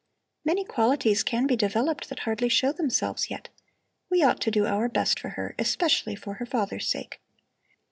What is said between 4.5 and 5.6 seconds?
our best for her,